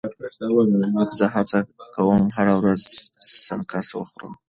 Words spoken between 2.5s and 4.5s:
ورځ سنکس وخورم.